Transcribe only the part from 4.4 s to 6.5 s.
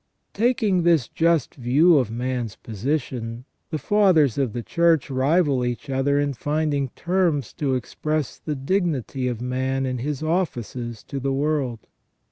the Church rival each other in